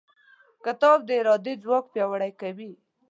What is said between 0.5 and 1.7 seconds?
کتاب د ارادې